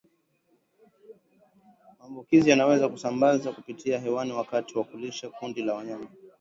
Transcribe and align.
Maambukizi 1.99 2.49
yanaweza 2.49 2.89
kusambazwa 2.89 3.53
kupitia 3.53 3.99
hewani 3.99 4.31
wakati 4.31 4.77
wa 4.77 4.83
kulisha 4.83 5.29
kundi 5.29 5.61
la 5.63 5.73
wanyama 5.73 6.07